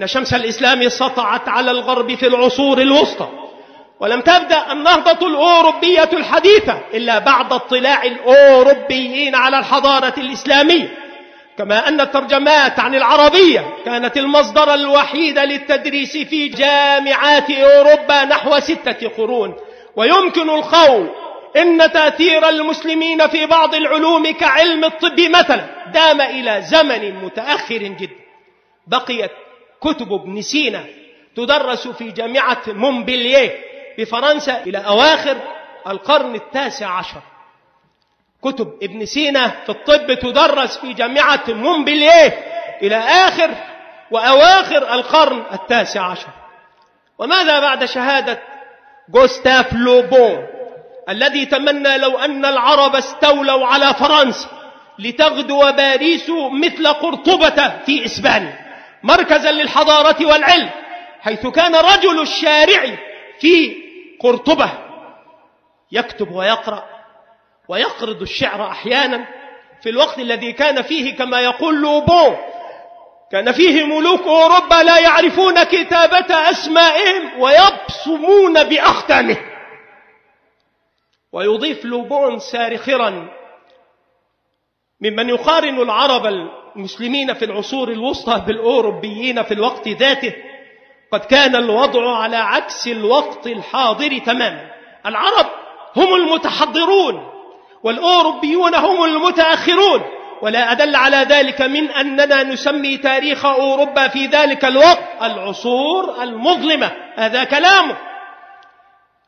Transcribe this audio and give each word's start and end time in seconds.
إن 0.00 0.06
شمس 0.06 0.34
الإسلام 0.34 0.88
سطعت 0.88 1.48
على 1.48 1.70
الغرب 1.70 2.14
في 2.14 2.26
العصور 2.26 2.80
الوسطى 2.80 3.28
ولم 4.00 4.20
تبدأ 4.20 4.72
النهضة 4.72 5.26
الأوروبية 5.26 6.08
الحديثة 6.12 6.80
إلا 6.94 7.18
بعد 7.18 7.52
اطلاع 7.52 8.02
الأوروبيين 8.04 9.34
على 9.34 9.58
الحضارة 9.58 10.14
الإسلامية. 10.18 10.94
كما 11.58 11.88
أن 11.88 12.00
الترجمات 12.00 12.80
عن 12.80 12.94
العربية 12.94 13.76
كانت 13.84 14.16
المصدر 14.16 14.74
الوحيد 14.74 15.38
للتدريس 15.38 16.16
في 16.16 16.48
جامعات 16.48 17.50
أوروبا 17.50 18.24
نحو 18.24 18.60
ستة 18.60 19.08
قرون. 19.08 19.54
ويمكن 19.96 20.50
القول 20.50 21.10
إن 21.56 21.92
تأثير 21.92 22.48
المسلمين 22.48 23.26
في 23.28 23.46
بعض 23.46 23.74
العلوم 23.74 24.30
كعلم 24.30 24.84
الطب 24.84 25.20
مثلا 25.20 25.64
دام 25.94 26.20
إلى 26.20 26.62
زمن 26.62 27.24
متأخر 27.24 27.78
جدا. 27.78 28.28
بقيت 28.86 29.30
كتب 29.80 30.12
ابن 30.12 30.42
سينا 30.42 30.84
تدرس 31.36 31.88
في 31.88 32.10
جامعة 32.10 32.62
مونبلييه 32.66 33.64
بفرنسا 33.98 34.62
إلى 34.66 34.78
أواخر 34.78 35.36
القرن 35.86 36.34
التاسع 36.34 36.86
عشر. 36.90 37.20
كتب 38.42 38.72
ابن 38.82 39.04
سينا 39.06 39.48
في 39.48 39.68
الطب 39.68 40.14
تدرس 40.14 40.78
في 40.78 40.92
جامعة 40.92 41.44
مونبلييه 41.48 42.44
إلى 42.82 42.96
آخر 42.96 43.50
وأواخر 44.10 44.94
القرن 44.94 45.42
التاسع 45.52 46.02
عشر. 46.02 46.28
وماذا 47.18 47.60
بعد 47.60 47.84
شهادة 47.84 48.38
جوستاف 49.08 49.72
لوبون 49.72 50.46
الذي 51.08 51.46
تمنى 51.46 51.98
لو 51.98 52.18
أن 52.18 52.44
العرب 52.44 52.96
استولوا 52.96 53.66
على 53.66 53.94
فرنسا 53.94 54.48
لتغدو 54.98 55.72
باريس 55.72 56.30
مثل 56.52 56.86
قرطبة 56.86 57.68
في 57.86 58.04
إسبانيا؟ 58.04 58.67
مركزا 59.02 59.52
للحضارة 59.52 60.26
والعلم 60.26 60.70
حيث 61.20 61.46
كان 61.46 61.74
رجل 61.74 62.22
الشارع 62.22 62.96
في 63.40 63.76
قرطبة 64.20 64.70
يكتب 65.92 66.30
ويقرأ 66.30 66.84
ويقرض 67.68 68.22
الشعر 68.22 68.70
أحيانا 68.70 69.26
في 69.82 69.88
الوقت 69.88 70.18
الذي 70.18 70.52
كان 70.52 70.82
فيه 70.82 71.16
كما 71.16 71.40
يقول 71.40 71.80
لوبون 71.80 72.36
كان 73.32 73.52
فيه 73.52 73.84
ملوك 73.84 74.20
أوروبا 74.22 74.74
لا 74.74 74.98
يعرفون 74.98 75.64
كتابة 75.64 76.50
أسمائهم 76.50 77.40
ويبصمون 77.40 78.64
بأختامهم 78.64 79.50
ويضيف 81.32 81.84
لوبون 81.84 82.38
سارخرا 82.38 83.28
ممن 85.00 85.28
يقارن 85.28 85.80
العرب 85.80 86.26
المسلمين 86.76 87.34
في 87.34 87.44
العصور 87.44 87.88
الوسطى 87.88 88.42
بالأوروبيين 88.46 89.42
في 89.42 89.54
الوقت 89.54 89.88
ذاته 89.88 90.32
قد 91.12 91.20
كان 91.20 91.56
الوضع 91.56 92.16
على 92.16 92.36
عكس 92.36 92.88
الوقت 92.88 93.46
الحاضر 93.46 94.18
تماما. 94.18 94.70
العرب 95.06 95.46
هم 95.96 96.14
المتحضرون 96.14 97.28
والأوروبيون 97.82 98.74
هم 98.74 99.04
المتأخرون 99.04 100.02
ولا 100.42 100.72
أدل 100.72 100.96
على 100.96 101.16
ذلك 101.16 101.60
من 101.60 101.90
أننا 101.90 102.42
نسمي 102.42 102.96
تاريخ 102.96 103.46
أوروبا 103.46 104.08
في 104.08 104.26
ذلك 104.26 104.64
الوقت 104.64 105.22
العصور 105.22 106.22
المظلمة. 106.22 106.92
هذا 107.14 107.44
كلامه 107.44 107.96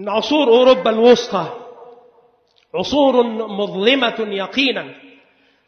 إن 0.00 0.08
عصور 0.08 0.48
أوروبا 0.48 0.90
الوسطى. 0.90 1.46
عصور 2.74 3.22
مظلمة 3.48 4.14
يقينا. 4.18 5.05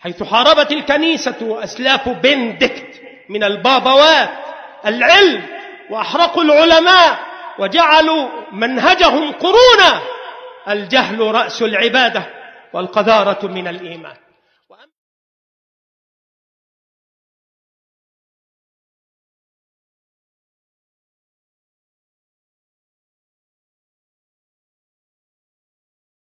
حيث 0.00 0.22
حاربت 0.22 0.72
الكنيسة 0.72 1.36
وأسلاف 1.40 2.08
بندكت 2.08 3.00
من 3.28 3.44
البابوات 3.44 4.30
العلم 4.86 5.42
وأحرقوا 5.90 6.42
العلماء 6.42 7.18
وجعلوا 7.58 8.28
منهجهم 8.52 9.32
قرونا. 9.32 10.00
الجهل 10.68 11.20
رأس 11.20 11.62
العبادة 11.62 12.22
والقذارة 12.72 13.46
من 13.46 13.68
الإيمان. 13.68 14.16